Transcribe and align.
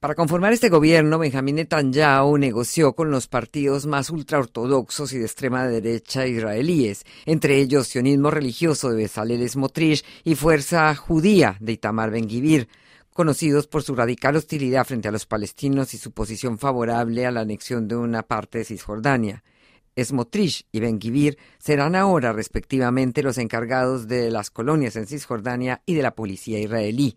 Para 0.00 0.14
conformar 0.14 0.52
este 0.52 0.68
gobierno, 0.68 1.18
Benjamín 1.18 1.56
Netanyahu 1.56 2.38
negoció 2.38 2.92
con 2.92 3.10
los 3.10 3.26
partidos 3.26 3.86
más 3.86 4.10
ultraortodoxos 4.10 5.12
y 5.12 5.18
de 5.18 5.24
extrema 5.24 5.66
derecha 5.66 6.24
israelíes, 6.24 7.04
entre 7.26 7.56
ellos 7.56 7.88
sionismo 7.88 8.30
religioso 8.30 8.90
de 8.90 8.96
Bezalel 8.96 9.48
Smotrich 9.48 10.04
y 10.22 10.36
Fuerza 10.36 10.94
Judía 10.94 11.56
de 11.58 11.72
Itamar 11.72 12.12
Ben-Gvir, 12.12 12.68
conocidos 13.12 13.66
por 13.66 13.82
su 13.82 13.96
radical 13.96 14.36
hostilidad 14.36 14.86
frente 14.86 15.08
a 15.08 15.10
los 15.10 15.26
palestinos 15.26 15.92
y 15.94 15.98
su 15.98 16.12
posición 16.12 16.58
favorable 16.58 17.26
a 17.26 17.32
la 17.32 17.40
anexión 17.40 17.88
de 17.88 17.96
una 17.96 18.22
parte 18.22 18.58
de 18.58 18.66
Cisjordania. 18.66 19.42
Smotrich 20.00 20.64
y 20.70 20.78
Ben-Gvir 20.78 21.38
serán 21.58 21.96
ahora 21.96 22.32
respectivamente 22.32 23.24
los 23.24 23.36
encargados 23.36 24.06
de 24.06 24.30
las 24.30 24.50
colonias 24.50 24.94
en 24.94 25.08
Cisjordania 25.08 25.82
y 25.86 25.94
de 25.94 26.02
la 26.02 26.14
policía 26.14 26.60
israelí 26.60 27.16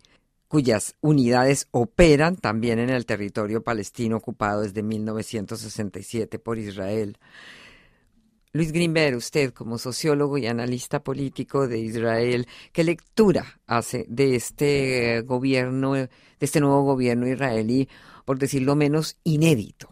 cuyas 0.52 0.98
unidades 1.00 1.66
operan 1.72 2.36
también 2.36 2.78
en 2.78 2.90
el 2.90 3.06
territorio 3.06 3.64
palestino 3.64 4.18
ocupado 4.18 4.60
desde 4.60 4.82
1967 4.82 6.38
por 6.38 6.58
Israel. 6.58 7.16
Luis 8.52 8.70
Grimberg, 8.70 9.16
usted 9.16 9.54
como 9.54 9.78
sociólogo 9.78 10.36
y 10.36 10.46
analista 10.46 11.02
político 11.02 11.66
de 11.66 11.78
Israel, 11.78 12.44
¿qué 12.70 12.84
lectura 12.84 13.44
hace 13.66 14.04
de 14.08 14.34
este 14.34 15.22
gobierno, 15.22 15.94
de 15.94 16.10
este 16.38 16.60
nuevo 16.60 16.82
gobierno 16.82 17.26
israelí, 17.26 17.88
por 18.26 18.38
decirlo 18.38 18.76
menos, 18.76 19.18
inédito? 19.24 19.88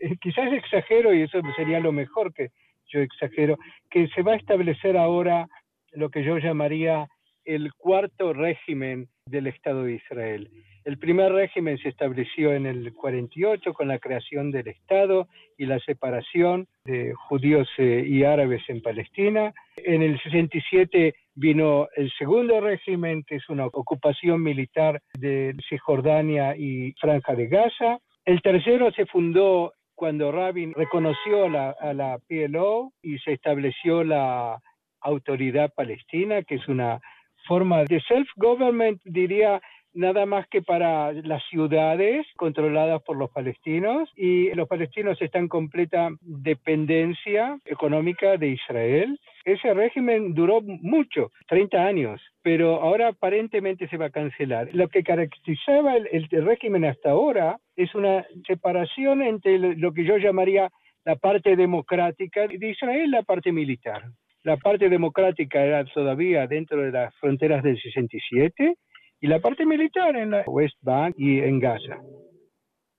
Eh, 0.00 0.16
quizás 0.20 0.52
exagero, 0.52 1.12
y 1.12 1.22
eso 1.22 1.40
sería 1.56 1.80
lo 1.80 1.90
mejor 1.90 2.32
que 2.32 2.52
yo 2.86 3.00
exagero, 3.00 3.58
que 3.90 4.06
se 4.14 4.22
va 4.22 4.34
a 4.34 4.36
establecer 4.36 4.96
ahora 4.96 5.48
lo 5.90 6.08
que 6.08 6.22
yo 6.22 6.38
llamaría 6.38 7.08
el 7.44 7.72
cuarto 7.74 8.32
régimen 8.32 9.08
del 9.30 9.46
Estado 9.46 9.84
de 9.84 9.94
Israel. 9.94 10.50
El 10.84 10.98
primer 10.98 11.32
régimen 11.32 11.76
se 11.78 11.90
estableció 11.90 12.54
en 12.54 12.64
el 12.64 12.94
48 12.94 13.74
con 13.74 13.88
la 13.88 13.98
creación 13.98 14.50
del 14.50 14.68
Estado 14.68 15.28
y 15.58 15.66
la 15.66 15.78
separación 15.80 16.66
de 16.84 17.12
judíos 17.14 17.68
eh, 17.76 18.04
y 18.06 18.24
árabes 18.24 18.62
en 18.68 18.80
Palestina. 18.80 19.52
En 19.76 20.02
el 20.02 20.18
67 20.18 21.14
vino 21.34 21.88
el 21.94 22.10
segundo 22.18 22.60
régimen, 22.60 23.22
que 23.24 23.36
es 23.36 23.48
una 23.50 23.66
ocupación 23.66 24.42
militar 24.42 25.02
de 25.18 25.54
Cisjordania 25.68 26.56
y 26.56 26.92
Franja 27.00 27.34
de 27.34 27.48
Gaza. 27.48 27.98
El 28.24 28.40
tercero 28.40 28.90
se 28.92 29.04
fundó 29.06 29.74
cuando 29.94 30.32
Rabin 30.32 30.72
reconoció 30.72 31.44
a 31.46 31.92
la 31.92 32.18
PLO 32.28 32.92
y 33.02 33.18
se 33.18 33.32
estableció 33.32 34.04
la 34.04 34.58
Autoridad 35.00 35.72
Palestina, 35.74 36.42
que 36.42 36.56
es 36.56 36.68
una 36.68 37.00
forma 37.48 37.84
de 37.84 38.00
self-government, 38.02 39.00
diría, 39.04 39.60
nada 39.94 40.26
más 40.26 40.46
que 40.48 40.62
para 40.62 41.12
las 41.12 41.42
ciudades 41.50 42.26
controladas 42.36 43.02
por 43.02 43.16
los 43.16 43.30
palestinos 43.30 44.08
y 44.16 44.54
los 44.54 44.68
palestinos 44.68 45.20
están 45.20 45.42
en 45.42 45.48
completa 45.48 46.10
dependencia 46.20 47.58
económica 47.64 48.36
de 48.36 48.48
Israel. 48.50 49.18
Ese 49.44 49.72
régimen 49.72 50.34
duró 50.34 50.60
mucho, 50.60 51.32
30 51.48 51.78
años, 51.78 52.20
pero 52.42 52.80
ahora 52.82 53.08
aparentemente 53.08 53.88
se 53.88 53.96
va 53.96 54.06
a 54.06 54.10
cancelar. 54.10 54.68
Lo 54.72 54.88
que 54.88 55.02
caracterizaba 55.02 55.96
el, 55.96 56.28
el 56.30 56.44
régimen 56.44 56.84
hasta 56.84 57.10
ahora 57.10 57.58
es 57.74 57.94
una 57.94 58.26
separación 58.46 59.22
entre 59.22 59.58
lo 59.58 59.92
que 59.92 60.04
yo 60.04 60.18
llamaría 60.18 60.70
la 61.04 61.16
parte 61.16 61.56
democrática 61.56 62.46
de 62.46 62.70
Israel 62.70 63.06
y 63.06 63.10
la 63.10 63.22
parte 63.22 63.50
militar. 63.50 64.02
La 64.44 64.56
parte 64.56 64.88
democrática 64.88 65.64
era 65.64 65.84
todavía 65.84 66.46
dentro 66.46 66.82
de 66.82 66.92
las 66.92 67.14
fronteras 67.16 67.62
del 67.62 67.80
67 67.80 68.74
y 69.20 69.26
la 69.26 69.40
parte 69.40 69.66
militar 69.66 70.16
en 70.16 70.30
la 70.30 70.44
West 70.46 70.76
Bank 70.80 71.14
y 71.18 71.40
en 71.40 71.58
Gaza. 71.58 71.98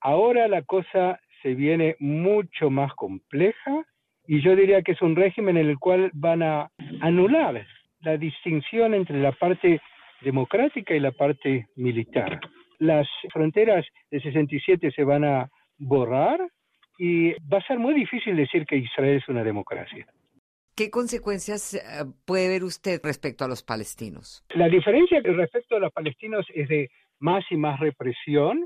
Ahora 0.01 0.47
la 0.47 0.61
cosa 0.63 1.19
se 1.41 1.55
viene 1.55 1.95
mucho 2.00 2.69
más 2.69 2.94
compleja 2.94 3.85
y 4.27 4.41
yo 4.41 4.55
diría 4.55 4.81
que 4.81 4.91
es 4.91 5.01
un 5.01 5.16
régimen 5.16 5.57
en 5.57 5.69
el 5.69 5.79
cual 5.79 6.11
van 6.13 6.44
a 6.44 6.69
anular 7.01 7.66
la 8.01 8.17
distinción 8.17 8.94
entre 8.94 9.19
la 9.19 9.31
parte 9.31 9.81
democrática 10.21 10.94
y 10.94 11.00
la 11.00 11.11
parte 11.11 11.67
militar. 11.75 12.39
Las 12.79 13.07
fronteras 13.31 13.85
del 14.11 14.21
67 14.21 14.91
se 14.91 15.03
van 15.03 15.23
a 15.23 15.50
borrar 15.77 16.39
y 16.97 17.31
va 17.47 17.59
a 17.59 17.67
ser 17.67 17.79
muy 17.79 17.94
difícil 17.94 18.35
decir 18.35 18.66
que 18.66 18.77
Israel 18.77 19.17
es 19.17 19.27
una 19.29 19.44
democracia. 19.44 20.06
¿Qué 20.79 20.90
consecuencias 20.90 21.73
eh, 21.73 21.79
puede 22.25 22.47
ver 22.47 22.63
usted 22.63 23.01
respecto 23.03 23.44
a 23.44 23.50
los 23.50 23.63
palestinos? 23.63 24.45
La 24.56 24.69
diferencia 24.69 25.19
respecto 25.19 25.75
a 25.75 25.79
los 25.79 25.91
palestinos 25.91 26.45
es 26.56 26.69
de 26.69 26.90
más 27.19 27.44
y 27.50 27.57
más 27.57 27.81
represión, 27.81 28.66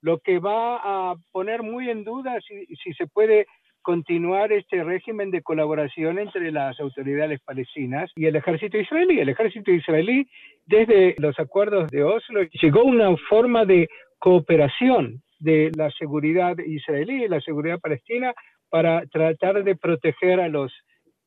lo 0.00 0.18
que 0.20 0.38
va 0.38 0.76
a 0.76 1.14
poner 1.30 1.62
muy 1.62 1.90
en 1.90 2.04
duda 2.04 2.38
si, 2.40 2.94
se 2.94 3.06
puede 3.06 3.44
continuar 3.82 4.50
este 4.50 4.82
régimen 4.82 5.30
de 5.30 5.42
colaboración 5.42 6.18
entre 6.18 6.50
las 6.52 6.80
autoridades 6.80 7.38
palestinas 7.42 8.10
y 8.16 8.24
el 8.24 8.36
ejército 8.36 8.78
israelí. 8.78 9.20
El 9.20 9.28
ejército 9.28 9.72
israelí, 9.72 10.26
desde 10.64 11.16
los 11.18 11.38
acuerdos 11.38 11.90
de 11.90 12.02
Oslo, 12.02 12.44
llegó 12.62 12.80
a 12.80 12.84
una 12.84 13.16
forma 13.28 13.66
de 13.66 13.90
cooperación 14.18 15.20
de 15.38 15.70
la 15.76 15.90
seguridad 15.90 16.56
israelí 16.60 17.24
y 17.24 17.28
la 17.28 17.42
seguridad 17.42 17.78
palestina 17.78 18.32
para 18.70 19.04
tratar 19.08 19.62
de 19.64 19.76
proteger 19.76 20.40
a 20.40 20.48
los 20.48 20.72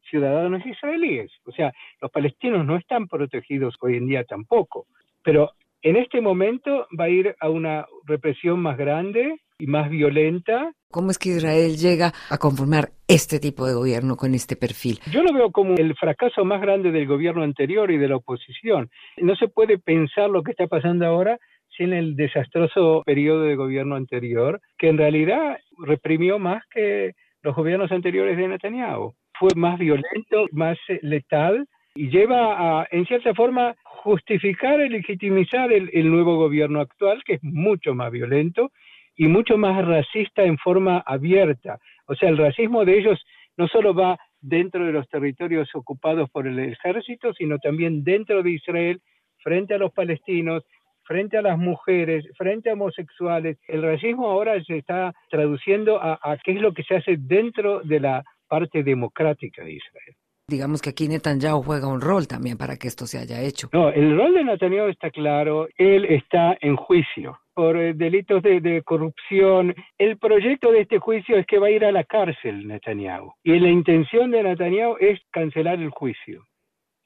ciudadanos 0.09 0.65
israelíes. 0.65 1.31
O 1.45 1.51
sea, 1.51 1.73
los 2.01 2.11
palestinos 2.11 2.65
no 2.65 2.77
están 2.77 3.07
protegidos 3.07 3.75
hoy 3.81 3.97
en 3.97 4.07
día 4.07 4.23
tampoco. 4.23 4.87
Pero 5.23 5.51
en 5.81 5.97
este 5.97 6.21
momento 6.21 6.87
va 6.99 7.05
a 7.05 7.09
ir 7.09 7.35
a 7.39 7.49
una 7.49 7.85
represión 8.05 8.59
más 8.59 8.77
grande 8.77 9.39
y 9.59 9.67
más 9.67 9.89
violenta. 9.89 10.71
¿Cómo 10.91 11.11
es 11.11 11.19
que 11.19 11.29
Israel 11.29 11.77
llega 11.77 12.11
a 12.29 12.37
conformar 12.37 12.89
este 13.07 13.39
tipo 13.39 13.65
de 13.65 13.73
gobierno 13.73 14.15
con 14.15 14.33
este 14.33 14.55
perfil? 14.55 14.99
Yo 15.11 15.23
lo 15.23 15.33
veo 15.33 15.51
como 15.51 15.75
el 15.75 15.95
fracaso 15.95 16.43
más 16.43 16.61
grande 16.61 16.91
del 16.91 17.05
gobierno 17.07 17.43
anterior 17.43 17.91
y 17.91 17.97
de 17.97 18.07
la 18.07 18.17
oposición. 18.17 18.89
No 19.17 19.35
se 19.35 19.47
puede 19.47 19.77
pensar 19.77 20.29
lo 20.29 20.43
que 20.43 20.51
está 20.51 20.67
pasando 20.67 21.05
ahora 21.05 21.37
sin 21.77 21.93
el 21.93 22.15
desastroso 22.15 23.03
periodo 23.05 23.41
de 23.41 23.55
gobierno 23.55 23.95
anterior, 23.95 24.61
que 24.77 24.87
en 24.87 24.97
realidad 24.97 25.57
reprimió 25.77 26.39
más 26.39 26.63
que 26.73 27.13
los 27.43 27.55
gobiernos 27.55 27.91
anteriores 27.91 28.37
de 28.37 28.47
Netanyahu 28.47 29.13
fue 29.39 29.49
más 29.55 29.77
violento, 29.79 30.47
más 30.51 30.77
eh, 30.87 30.99
letal 31.01 31.67
y 31.95 32.09
lleva 32.09 32.81
a, 32.81 32.87
en 32.91 33.05
cierta 33.05 33.33
forma, 33.33 33.75
justificar 33.83 34.79
y 34.81 34.89
legitimizar 34.89 35.71
el, 35.71 36.11
nuevo 36.11 36.35
gobierno 36.37 36.81
actual, 36.81 37.23
que 37.23 37.35
es 37.35 37.43
mucho 37.43 37.95
más 37.95 38.11
violento 38.11 38.71
y 39.15 39.27
mucho 39.27 39.57
más 39.57 39.83
racista 39.85 40.43
en 40.43 40.57
forma 40.57 41.03
abierta. 41.05 41.79
O 42.07 42.15
sea, 42.15 42.29
el 42.29 42.37
racismo 42.37 42.83
de 42.83 42.99
ellos 42.99 43.25
no 43.57 43.67
solo 43.67 43.93
va 43.93 44.19
dentro 44.41 44.85
de 44.85 44.91
los 44.91 45.07
territorios 45.07 45.69
ocupados 45.73 46.29
por 46.29 46.45
el 46.45 46.59
ejército, 46.59 47.33
sino 47.33 47.57
también 47.59 48.03
dentro 48.03 48.43
de 48.43 48.51
Israel, 48.51 49.01
frente 49.41 49.73
a 49.73 49.77
los 49.77 49.93
palestinos, 49.93 50.63
frente 51.03 51.37
a 51.37 51.41
las 51.41 51.57
mujeres, 51.57 52.25
frente 52.37 52.69
a 52.69 52.73
homosexuales. 52.73 53.57
El 53.67 53.83
racismo 53.83 54.29
ahora 54.29 54.61
se 54.65 54.77
está 54.77 55.13
traduciendo 55.29 56.01
a, 56.01 56.19
a 56.21 56.37
qué 56.37 56.51
es 56.51 56.61
lo 56.61 56.73
que 56.73 56.83
se 56.83 56.97
hace 56.97 57.15
dentro 57.17 57.79
de 57.81 58.01
la 58.01 58.23
parte 58.55 58.83
democrática 58.83 59.63
de 59.63 59.73
Israel. 59.73 60.15
Digamos 60.47 60.81
que 60.81 60.91
aquí 60.91 61.07
Netanyahu 61.07 61.63
juega 61.63 61.87
un 61.87 62.01
rol 62.01 62.27
también 62.27 62.57
para 62.57 62.77
que 62.77 62.87
esto 62.87 63.05
se 63.07 63.17
haya 63.17 63.41
hecho. 63.41 63.67
No, 63.73 63.89
el 63.89 64.15
rol 64.15 64.33
de 64.33 64.43
Netanyahu 64.43 64.89
está 64.89 65.09
claro, 65.09 65.67
él 65.77 66.05
está 66.05 66.55
en 66.61 66.75
juicio. 66.75 67.39
por 67.53 67.77
eh, 67.77 67.93
delitos 67.93 68.43
de, 68.43 68.59
de, 68.61 68.83
corrupción. 68.83 69.73
El 69.97 70.17
proyecto 70.17 70.71
de 70.71 70.81
este 70.81 70.99
juicio 70.99 71.37
es 71.37 71.45
que 71.47 71.57
va 71.57 71.67
a 71.67 71.71
ir 71.71 71.83
a 71.85 71.91
la 71.91 72.03
cárcel 72.03 72.67
Netanyahu. 72.67 73.33
Y 73.43 73.59
la 73.59 73.69
intención 73.69 74.29
de 74.31 74.43
Netanyahu 74.43 74.97
es 74.99 75.19
cancelar 75.31 75.79
el 75.79 75.89
juicio 75.89 76.45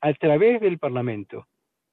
a 0.02 0.14
través 0.14 0.60
del 0.60 0.78
Parlamento. 0.78 1.46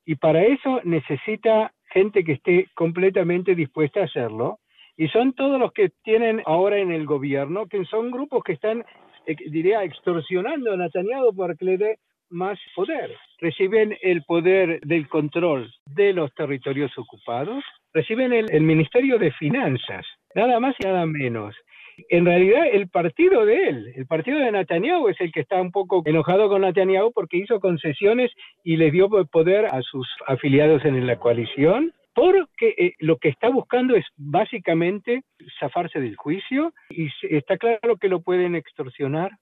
Y 0.04 0.16
para 0.16 0.42
eso 0.42 0.80
necesita 0.84 1.72
gente 1.90 2.24
que 2.24 2.32
esté 2.32 2.66
completamente 2.74 3.54
dispuesta 3.54 4.00
a 4.00 4.04
hacerlo. 4.04 4.58
Y 4.96 5.08
son 5.08 5.34
todos 5.34 5.60
los 5.60 5.72
que 5.72 5.90
tienen 6.02 6.42
ahora 6.46 6.78
en 6.78 6.90
el 6.90 7.04
gobierno, 7.04 7.66
que 7.66 7.84
son 7.84 8.10
grupos 8.10 8.42
que 8.42 8.54
están, 8.54 8.84
diría, 9.26 9.82
extorsionando 9.82 10.72
a 10.72 10.76
Netanyahu 10.76 11.34
para 11.34 11.54
que 11.54 11.64
le 11.64 11.78
dé 11.78 11.98
más 12.30 12.58
poder. 12.74 13.14
Reciben 13.38 13.96
el 14.02 14.22
poder 14.24 14.80
del 14.80 15.08
control 15.08 15.72
de 15.86 16.12
los 16.12 16.32
territorios 16.34 16.96
ocupados, 16.98 17.64
reciben 17.92 18.32
el, 18.32 18.62
Ministerio 18.62 19.18
de 19.18 19.32
Finanzas, 19.32 20.06
nada 20.34 20.58
más 20.60 20.74
y 20.78 20.84
nada 20.84 21.06
menos. 21.06 21.54
En 22.10 22.26
realidad, 22.26 22.66
el 22.70 22.88
partido 22.88 23.46
de 23.46 23.68
él, 23.68 23.92
el 23.96 24.06
partido 24.06 24.38
de 24.38 24.52
Netanyahu, 24.52 25.08
es 25.08 25.20
el 25.20 25.32
que 25.32 25.40
está 25.40 25.60
un 25.60 25.70
poco 25.70 26.02
enojado 26.04 26.48
con 26.48 26.62
Netanyahu 26.62 27.12
porque 27.12 27.38
hizo 27.38 27.58
concesiones 27.58 28.30
y 28.62 28.76
le 28.76 28.90
dio 28.90 29.08
poder 29.08 29.66
a 29.66 29.80
sus 29.82 30.06
afiliados 30.26 30.84
en 30.84 31.06
la 31.06 31.16
coalición, 31.16 31.92
porque 32.16 32.74
eh, 32.78 32.94
lo 32.98 33.18
que 33.18 33.28
está 33.28 33.50
buscando 33.50 33.94
es 33.94 34.06
básicamente 34.16 35.22
zafarse 35.60 36.00
del 36.00 36.16
juicio 36.16 36.72
y 36.88 37.10
está 37.22 37.58
claro 37.58 37.98
que 38.00 38.08
lo 38.08 38.22
pueden 38.22 38.56
extorsionar, 38.56 39.32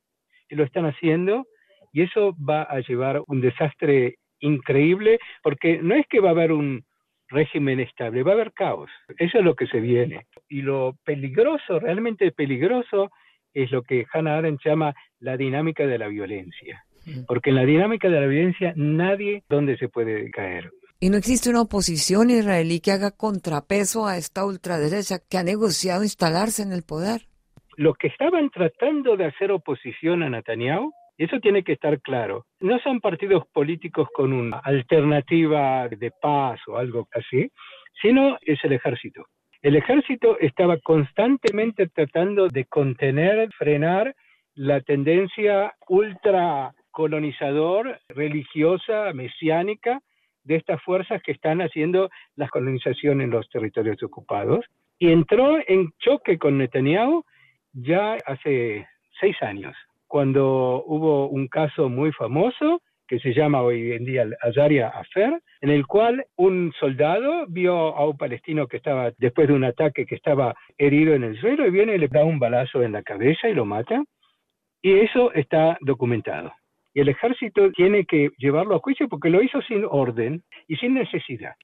y 0.49 0.57
lo 0.57 0.65
están 0.65 0.85
haciendo, 0.85 1.47
y 1.93 2.03
eso 2.03 2.35
va 2.37 2.63
a 2.63 2.81
llevar 2.81 3.23
un 3.29 3.41
desastre 3.41 4.17
increíble, 4.41 5.21
porque 5.43 5.79
no 5.81 5.95
es 5.95 6.05
que 6.09 6.21
va 6.21 6.31
a 6.31 6.33
haber 6.33 6.51
un 6.51 6.85
régimen 7.29 7.79
estable, 7.79 8.25
va 8.25 8.33
a 8.33 8.35
haber 8.35 8.53
caos. 8.53 8.91
Eso 9.19 9.39
es 9.39 9.45
lo 9.45 9.55
que 9.55 9.69
se 9.69 9.81
viene. 9.81 10.27
Y 10.49 10.63
lo 10.63 10.97
peligroso, 11.05 11.79
realmente 11.79 12.33
peligroso, 12.33 13.11
es 13.55 13.71
lo 13.71 13.83
que 13.83 14.05
Hannah 14.13 14.39
Arendt 14.39 14.61
llama 14.65 14.95
la 15.21 15.37
dinámica 15.37 15.87
de 15.87 15.99
la 15.99 16.09
violencia. 16.09 16.85
Porque 17.29 17.51
en 17.51 17.57
la 17.57 17.65
dinámica 17.65 18.09
de 18.09 18.21
la 18.21 18.27
violencia 18.27 18.73
nadie 18.77 19.45
donde 19.49 19.77
se 19.77 19.89
puede 19.89 20.31
caer. 20.31 20.71
¿Y 21.01 21.11
no 21.11 21.17
existe 21.17 21.51
una 21.51 21.63
oposición 21.63 22.31
israelí 22.31 22.81
que 22.81 22.93
haga 22.93 23.11
contrapeso 23.11 24.07
a 24.07 24.17
esta 24.17 24.45
ultraderecha 24.45 25.19
que 25.29 25.39
ha 25.39 25.43
negociado 25.43 26.03
instalarse 26.03 26.63
en 26.63 26.73
el 26.73 26.83
poder? 26.83 27.23
Los 27.77 27.97
que 27.97 28.09
estaban 28.09 28.51
tratando 28.51 29.17
de 29.17 29.27
hacer 29.27 29.51
oposición 29.51 30.23
a 30.23 30.31
Netanyahu 30.31 30.93
eso 31.17 31.39
tiene 31.39 31.63
que 31.63 31.73
estar 31.73 32.01
claro. 32.01 32.47
No 32.61 32.79
son 32.81 33.01
partidos 33.01 33.45
políticos 33.53 34.09
con 34.13 34.33
una 34.33 34.59
alternativa 34.59 35.89
de 35.89 36.11
paz 36.11 36.61
o 36.67 36.77
algo 36.77 37.09
así, 37.13 37.51
sino 38.03 38.37
es 38.43 38.59
el 38.65 38.73
ejército. 38.73 39.27
El 39.63 39.77
ejército 39.77 40.39
estaba 40.41 40.77
constantemente 40.79 41.89
tratando 41.89 42.49
de 42.49 42.65
contener, 42.65 43.49
frenar 43.57 44.15
la 44.55 44.81
tendencia 44.81 45.73
ultra 45.89 46.75
colonizador, 46.91 48.01
religiosa, 48.09 49.13
mesiánica 49.15 50.01
de 50.45 50.57
estas 50.57 50.83
fuerzas 50.83 51.23
que 51.23 51.33
están 51.33 51.61
haciendo 51.61 52.11
la 52.37 52.49
colonización 52.49 53.21
en 53.21 53.31
los 53.31 53.49
territorios 53.49 54.03
ocupados. 54.03 54.65
Y 54.99 55.11
entró 55.11 55.59
en 55.67 55.91
choque 55.99 56.39
con 56.39 56.59
Netanyahu 56.59 57.25
ya 57.73 58.17
hace 58.27 58.87
seis 59.21 59.37
años 59.43 59.75
cuando 60.15 60.85
hubo 60.87 61.27
un 61.29 61.49
caso 61.49 61.89
muy 61.89 62.13
famoso 62.13 62.81
que 63.09 63.19
se 63.19 63.35
llama 63.35 63.63
hoy 63.63 63.93
en 63.93 64.05
día 64.05 64.25
Azaria 64.43 64.89
Affair, 64.89 65.43
en 65.61 65.71
el 65.71 65.89
cual 65.89 66.25
un 66.37 66.73
soldado 66.79 67.47
vio 67.49 67.75
a 67.75 68.07
un 68.07 68.17
palestino 68.17 68.69
que 68.69 68.77
estaba, 68.77 69.11
después 69.19 69.49
de 69.49 69.55
un 69.55 69.65
ataque, 69.65 70.07
que 70.07 70.15
estaba 70.15 70.55
herido 70.79 71.15
en 71.15 71.25
el 71.25 71.39
suelo, 71.41 71.67
y 71.67 71.71
viene 71.71 71.97
y 71.97 71.99
le 71.99 72.07
da 72.07 72.25
un 72.25 72.39
balazo 72.39 72.83
en 72.85 72.93
la 72.93 73.03
cabeza 73.03 73.49
y 73.49 73.55
lo 73.55 73.65
mata. 73.65 74.05
Y 74.81 75.01
eso 75.01 75.33
está 75.33 75.77
documentado. 75.81 76.53
Y 76.95 77.01
el 77.01 77.09
ejército 77.09 77.73
tiene 77.73 78.05
que 78.05 78.31
llevarlo 78.39 78.77
a 78.77 78.79
juicio 78.79 79.09
porque 79.09 79.29
lo 79.29 79.43
hizo 79.43 79.61
sin 79.63 79.85
orden 79.85 80.45
y 80.69 80.77
sin 80.77 80.95
necesidad. 80.95 81.55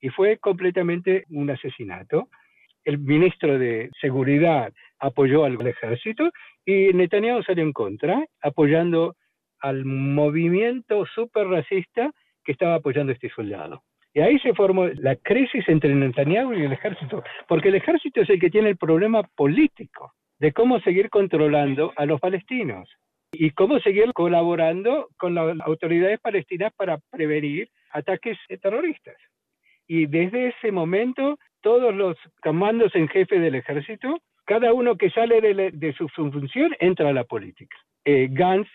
Y 0.00 0.08
fue 0.08 0.38
completamente 0.38 1.24
un 1.28 1.50
asesinato. 1.50 2.28
El 2.84 2.98
ministro 2.98 3.58
de 3.58 3.90
Seguridad 4.00 4.72
apoyó 4.98 5.44
al 5.44 5.64
ejército 5.66 6.30
y 6.64 6.94
Netanyahu 6.94 7.42
salió 7.42 7.64
en 7.64 7.72
contra, 7.72 8.24
apoyando 8.40 9.14
al 9.60 9.84
movimiento 9.84 11.04
super 11.04 11.46
racista 11.46 12.10
que 12.42 12.52
estaba 12.52 12.76
apoyando 12.76 13.10
a 13.10 13.14
este 13.14 13.28
soldado. 13.28 13.82
Y 14.14 14.20
ahí 14.20 14.38
se 14.38 14.54
formó 14.54 14.86
la 14.86 15.16
crisis 15.16 15.68
entre 15.68 15.94
Netanyahu 15.94 16.54
y 16.54 16.64
el 16.64 16.72
ejército, 16.72 17.22
porque 17.46 17.68
el 17.68 17.74
ejército 17.74 18.22
es 18.22 18.30
el 18.30 18.40
que 18.40 18.48
tiene 18.48 18.70
el 18.70 18.78
problema 18.78 19.22
político 19.36 20.14
de 20.38 20.52
cómo 20.52 20.80
seguir 20.80 21.10
controlando 21.10 21.92
a 21.94 22.06
los 22.06 22.18
palestinos 22.20 22.88
y 23.32 23.50
cómo 23.50 23.78
seguir 23.80 24.12
colaborando 24.12 25.08
con 25.16 25.34
las 25.34 25.58
autoridades 25.60 26.20
palestinas 26.20 26.72
para 26.74 26.98
prevenir 27.10 27.68
ataques 27.92 28.38
terroristas. 28.60 29.16
Y 29.86 30.06
desde 30.06 30.48
ese 30.48 30.72
momento, 30.72 31.38
todos 31.62 31.94
los 31.94 32.16
comandos 32.42 32.94
en 32.94 33.08
jefe 33.08 33.38
del 33.38 33.54
ejército 33.54 34.20
cada 34.48 34.72
uno 34.72 34.96
que 34.96 35.10
sale 35.10 35.42
de, 35.42 35.92
su 35.92 36.08
función 36.08 36.74
entra 36.80 37.10
a 37.10 37.12
la 37.12 37.24
política. 37.24 37.76
Eh, 38.02 38.28
Gantz 38.30 38.70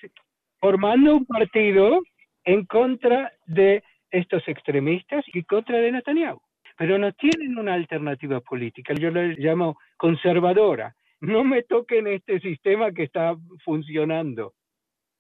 formando 0.60 1.16
un 1.16 1.26
partido 1.26 2.04
en 2.44 2.66
contra 2.68 3.34
de 3.48 3.84
estos 4.12 4.48
extremistas 4.48 5.26
y 5.34 5.44
contra 5.44 5.80
de 5.80 5.92
Netanyahu. 5.92 6.40
Pero 6.78 7.00
no 7.00 7.12
tienen 7.14 7.58
una 7.58 7.74
alternativa 7.74 8.40
política. 8.40 8.94
Yo 8.94 9.10
la 9.10 9.24
llamo 9.36 9.78
conservadora. 9.98 10.96
No 11.24 11.46
me 11.46 11.64
toquen 11.64 12.08
este 12.08 12.42
sistema 12.42 12.92
que 12.92 13.04
está 13.04 13.38
funcionando. 13.64 14.52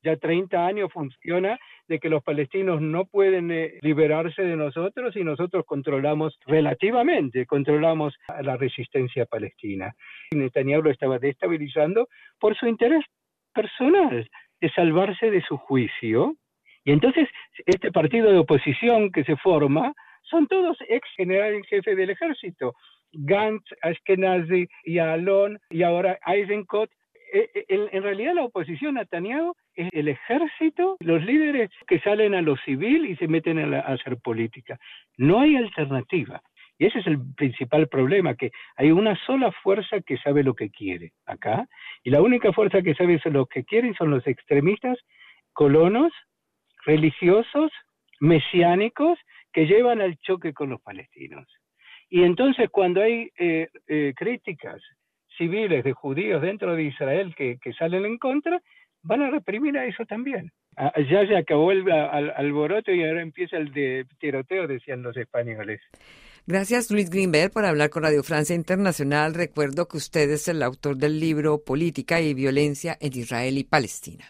Ya 0.04 0.18
30 0.18 0.68
años 0.68 0.92
funciona 0.92 1.58
de 1.88 1.98
que 1.98 2.10
los 2.10 2.22
palestinos 2.22 2.82
no 2.82 3.06
pueden 3.06 3.50
eh, 3.52 3.80
liberarse 3.80 4.42
de 4.42 4.58
nosotros 4.58 5.16
y 5.16 5.24
nosotros 5.24 5.64
controlamos 5.66 6.38
relativamente, 6.46 7.46
controlamos 7.46 8.14
la 8.42 8.58
resistencia 8.58 9.26
palestina. 9.26 9.94
Netanyahu 10.36 10.84
lo 10.84 10.92
estaba 10.92 11.20
destabilizando 11.20 12.10
por 12.38 12.58
su 12.58 12.68
interés 12.68 13.06
personal 13.54 14.30
de 14.60 14.70
salvarse 14.72 15.32
de 15.32 15.42
su 15.42 15.56
juicio. 15.56 16.36
Y 16.84 16.92
entonces 16.92 17.30
este 17.66 17.94
partido 17.94 18.30
de 18.30 18.40
oposición 18.40 19.10
que 19.10 19.24
se 19.24 19.38
forma 19.38 19.94
son 20.24 20.48
todos 20.48 20.78
ex 20.88 21.08
generales 21.16 21.66
jefe 21.68 21.96
del 21.96 22.10
ejército. 22.10 22.74
Gantz, 23.12 23.66
Ashkenazi, 23.81 24.68
Yalon 24.86 25.60
y 25.70 25.84
ahora 25.84 26.18
Eisenkot 26.25 26.89
eh, 27.34 27.50
eh, 27.56 27.89
en, 27.92 28.03
realidad 28.03 28.36
la 28.36 28.44
oposición 28.44 28.96
a 28.96 29.01
Netanyahu 29.01 29.56
es 29.74 29.89
el 29.92 30.08
ejército, 30.08 30.98
los 31.00 31.24
líderes 31.25 31.72
que 31.88 32.00
salen 32.00 32.36
a 32.36 32.44
lo 32.44 32.56
civil 32.58 33.08
y 33.08 33.15
se 33.15 33.27
meten 33.27 33.74
a, 33.74 33.80
hacer 33.80 34.18
política. 34.18 34.77
No 35.18 35.39
hay 35.39 35.56
alternativa. 35.56 36.44
Y 36.77 36.86
ese 36.86 37.00
es 37.00 37.08
el 37.08 37.18
principal 37.36 37.88
problema, 37.88 38.36
que 38.36 38.51
hay 38.75 38.92
una 38.92 39.15
sola 39.25 39.51
fuerza 39.63 40.01
que 40.01 40.18
sabe 40.18 40.44
lo 40.44 40.53
que 40.53 40.70
quiere 40.70 41.13
acá, 41.25 41.68
y 42.03 42.12
la 42.12 42.22
única 42.22 42.53
fuerza 42.53 42.84
que 42.84 42.94
sabe 42.94 43.20
lo 43.25 43.48
que 43.48 43.63
quieren 43.63 43.96
son 43.96 44.12
los 44.12 44.25
extremistas 44.27 45.00
colonos, 45.53 46.12
religiosos, 46.86 47.72
mesiánicos, 48.20 49.18
que 49.53 49.65
llevan 49.65 50.01
al 50.01 50.17
choque 50.17 50.53
con 50.53 50.72
los 50.72 50.81
palestinos. 50.81 51.48
Y 52.10 52.24
entonces 52.24 52.69
cuando 52.69 53.01
hay 53.01 53.31
eh, 53.38 53.69
críticas 54.15 54.81
civiles 55.38 55.83
de 55.83 55.93
judíos 55.93 56.41
dentro 56.41 56.75
de 56.75 56.83
Israel 56.83 57.33
que, 57.36 57.57
que 57.62 57.74
salen 57.74 58.05
en 58.05 58.17
contra, 58.17 58.62
van 59.03 59.22
a 59.22 59.29
reprimir 59.29 59.77
a 59.77 59.86
eso 59.86 60.05
también. 60.05 60.51
Ah, 60.75 60.91
ya 61.10 61.27
se 61.27 61.36
acabó 61.36 61.72
el 61.72 61.89
alboroto 61.91 62.91
y 62.91 63.03
ahora 63.03 63.22
empieza 63.22 63.57
el 63.57 63.72
de 63.72 64.05
tiroteo, 64.19 64.67
decían 64.67 65.03
los 65.03 65.15
españoles. 65.15 65.81
Gracias 66.45 66.91
Luis 66.91 67.10
Greenberg 67.10 67.51
por 67.51 67.63
hablar 67.63 67.89
con 67.89 68.03
Radio 68.03 68.24
Francia 68.24 68.55
Internacional. 68.55 69.33
Recuerdo 69.33 69.88
que 69.88 69.98
usted 69.98 70.29
es 70.31 70.48
el 70.48 70.63
autor 70.63 70.98
del 70.98 71.19
libro 71.19 71.63
Política 71.63 72.19
y 72.22 72.33
Violencia 72.33 72.98
en 73.00 73.13
Israel 73.13 73.57
y 73.57 73.63
Palestina. 73.63 74.25